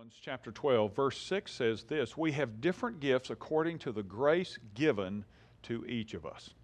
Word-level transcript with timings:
Romans 0.00 0.18
chapter 0.18 0.50
12, 0.50 0.96
verse 0.96 1.18
6 1.18 1.52
says 1.52 1.82
this 1.82 2.16
We 2.16 2.32
have 2.32 2.62
different 2.62 3.00
gifts 3.00 3.28
according 3.28 3.80
to 3.80 3.92
the 3.92 4.02
grace 4.02 4.58
given 4.72 5.26
to 5.64 5.84
each 5.84 6.14
of 6.14 6.24
us. 6.24 6.54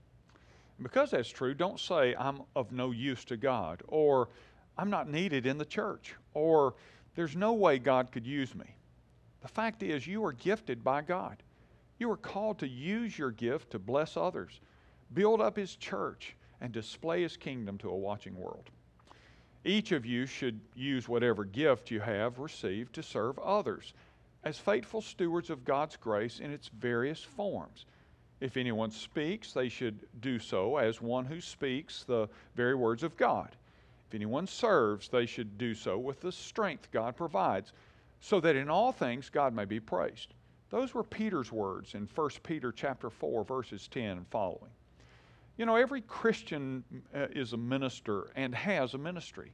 And 0.79 0.85
because 0.85 1.11
that's 1.11 1.29
true, 1.29 1.53
don't 1.53 1.79
say, 1.79 2.14
I'm 2.19 2.41
of 2.54 2.72
no 2.72 2.93
use 2.93 3.27
to 3.27 3.37
God, 3.37 3.83
or 3.88 4.30
I'm 4.79 4.88
not 4.88 5.11
needed 5.11 5.45
in 5.45 5.59
the 5.59 5.67
church, 5.67 6.14
or 6.33 6.77
there's 7.14 7.37
no 7.37 7.53
way 7.53 7.79
God 7.79 8.11
could 8.11 8.27
use 8.27 8.54
me. 8.54 8.75
The 9.43 9.48
fact 9.48 9.82
is, 9.82 10.07
you 10.07 10.25
are 10.25 10.32
gifted 10.32 10.82
by 10.82 11.03
God. 11.03 11.43
You 11.98 12.11
are 12.12 12.16
called 12.16 12.59
to 12.61 12.66
use 12.66 13.18
your 13.18 13.32
gift 13.32 13.71
to 13.73 13.79
bless 13.79 14.16
others, 14.16 14.62
build 15.12 15.43
up 15.43 15.59
His 15.59 15.77
church, 15.77 16.37
and 16.62 16.73
display 16.73 17.21
His 17.21 17.37
kingdom 17.37 17.77
to 17.79 17.91
a 17.91 17.96
watching 17.98 18.34
world. 18.34 18.71
Each 19.67 19.91
of 19.91 20.07
you 20.07 20.27
should 20.27 20.61
use 20.77 21.09
whatever 21.09 21.45
gift 21.45 21.91
you 21.91 21.99
have 21.99 22.39
received 22.39 22.95
to 22.95 23.03
serve 23.03 23.37
others 23.41 23.95
as 24.45 24.61
faithful 24.61 25.03
stewards 25.03 25.50
of 25.50 25.64
God's 25.64 25.96
grace 25.96 26.39
in 26.39 26.53
its 26.53 26.68
various 26.68 27.21
forms. 27.21 27.85
If 28.39 28.57
anyone 28.57 28.93
speaks, 28.93 29.53
they 29.53 29.68
should 29.68 30.07
do 30.21 30.39
so 30.39 30.76
as 30.76 31.03
one 31.03 31.25
who 31.25 31.40
speaks 31.40 32.05
the 32.05 32.28
very 32.55 32.77
words 32.77 33.03
of 33.03 33.17
God. 33.17 33.56
If 34.06 34.14
anyone 34.14 34.47
serves, 34.47 35.09
they 35.09 35.27
should 35.27 35.59
do 35.59 35.75
so 35.75 35.98
with 35.98 36.20
the 36.20 36.31
strength 36.31 36.92
God 36.92 37.17
provides, 37.17 37.73
so 38.20 38.39
that 38.39 38.55
in 38.55 38.69
all 38.69 38.92
things 38.92 39.31
God 39.31 39.53
may 39.53 39.64
be 39.64 39.81
praised. 39.81 40.33
Those 40.70 40.95
were 40.95 41.03
Peter's 41.03 41.51
words 41.51 41.95
in 41.95 42.09
1 42.14 42.31
Peter 42.45 42.70
chapter 42.70 43.11
4 43.11 43.42
verses 43.42 43.89
10 43.89 44.19
and 44.19 44.28
following. 44.28 44.70
You 45.56 45.65
know, 45.65 45.77
every 45.77 46.03
Christian 46.03 46.84
uh, 47.15 47.27
is 47.31 47.53
a 47.55 47.56
minister 47.56 48.31
and 48.37 48.55
has 48.55 48.95
a 48.95 48.98
ministry. 48.98 49.53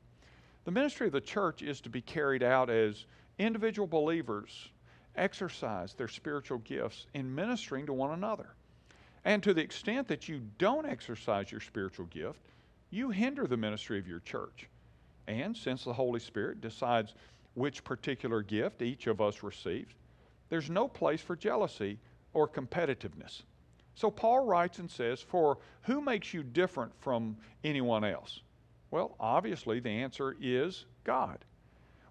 The 0.64 0.70
ministry 0.70 1.06
of 1.06 1.12
the 1.12 1.20
church 1.20 1.62
is 1.62 1.80
to 1.82 1.88
be 1.88 2.00
carried 2.00 2.42
out 2.42 2.70
as 2.70 3.06
individual 3.38 3.86
believers 3.86 4.70
exercise 5.16 5.94
their 5.94 6.08
spiritual 6.08 6.58
gifts 6.58 7.06
in 7.14 7.32
ministering 7.32 7.86
to 7.86 7.92
one 7.92 8.12
another. 8.12 8.54
And 9.24 9.42
to 9.42 9.54
the 9.54 9.60
extent 9.60 10.08
that 10.08 10.28
you 10.28 10.40
don't 10.58 10.86
exercise 10.86 11.52
your 11.52 11.60
spiritual 11.60 12.06
gift, 12.06 12.40
you 12.90 13.10
hinder 13.10 13.46
the 13.46 13.56
ministry 13.56 13.98
of 13.98 14.08
your 14.08 14.20
church. 14.20 14.68
And 15.28 15.56
since 15.56 15.84
the 15.84 15.92
Holy 15.92 16.20
Spirit 16.20 16.60
decides 16.60 17.14
which 17.54 17.84
particular 17.84 18.42
gift 18.42 18.82
each 18.82 19.06
of 19.06 19.20
us 19.20 19.42
receives, 19.42 19.94
there's 20.48 20.70
no 20.70 20.88
place 20.88 21.20
for 21.20 21.36
jealousy 21.36 21.98
or 22.34 22.48
competitiveness. 22.48 23.42
So 23.94 24.10
Paul 24.10 24.44
writes 24.44 24.78
and 24.78 24.90
says, 24.90 25.20
For 25.20 25.58
who 25.82 26.00
makes 26.00 26.32
you 26.32 26.42
different 26.42 26.92
from 27.00 27.36
anyone 27.64 28.04
else? 28.04 28.40
Well, 28.90 29.16
obviously, 29.18 29.80
the 29.80 29.90
answer 29.90 30.36
is 30.40 30.86
God. 31.04 31.44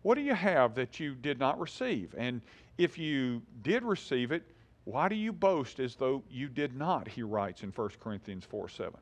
What 0.02 0.16
do 0.16 0.22
you 0.22 0.34
have 0.34 0.74
that 0.76 1.00
you 1.00 1.14
did 1.16 1.40
not 1.40 1.60
receive? 1.60 2.16
And 2.18 2.42
if 2.78 2.98
you 2.98 3.42
did 3.62 3.84
receive 3.84 4.32
it, 4.32 4.44
why 4.86 5.08
do 5.08 5.16
you 5.16 5.32
boast 5.32 5.80
as 5.80 5.96
though 5.96 6.24
you 6.30 6.48
did 6.48 6.76
not? 6.76 7.08
He 7.08 7.22
writes 7.22 7.62
in 7.62 7.70
1 7.70 7.90
Corinthians 8.00 8.46
4 8.46 8.68
7. 8.68 8.94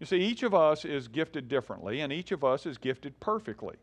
You 0.00 0.06
see, 0.06 0.18
each 0.18 0.42
of 0.42 0.54
us 0.54 0.84
is 0.84 1.08
gifted 1.08 1.48
differently, 1.48 2.00
and 2.00 2.12
each 2.12 2.32
of 2.32 2.44
us 2.44 2.66
is 2.66 2.78
gifted 2.78 3.18
perfectly. 3.20 3.76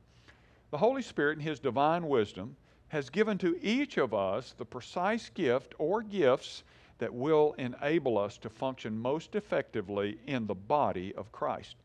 The 0.71 0.77
Holy 0.77 1.01
Spirit, 1.01 1.37
in 1.37 1.43
His 1.43 1.59
divine 1.59 2.07
wisdom, 2.07 2.55
has 2.87 3.09
given 3.09 3.37
to 3.39 3.59
each 3.63 3.97
of 3.97 4.13
us 4.13 4.53
the 4.57 4.65
precise 4.65 5.29
gift 5.29 5.73
or 5.79 6.01
gifts 6.01 6.63
that 6.97 7.13
will 7.13 7.53
enable 7.57 8.17
us 8.17 8.37
to 8.37 8.49
function 8.49 8.97
most 8.97 9.35
effectively 9.35 10.17
in 10.27 10.47
the 10.47 10.55
body 10.55 11.13
of 11.15 11.31
Christ. 11.31 11.75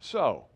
So, 0.00 0.46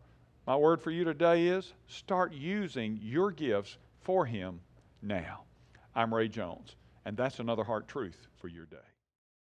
my 0.45 0.55
word 0.55 0.81
for 0.81 0.91
you 0.91 1.03
today 1.03 1.47
is 1.47 1.73
start 1.87 2.33
using 2.33 2.99
your 3.01 3.31
gifts 3.31 3.77
for 4.01 4.25
Him 4.25 4.59
now. 5.01 5.43
I'm 5.95 6.13
Ray 6.13 6.27
Jones, 6.27 6.75
and 7.05 7.15
that's 7.15 7.39
another 7.39 7.63
heart 7.63 7.87
truth 7.87 8.27
for 8.39 8.47
your 8.47 8.65
day. 8.65 8.92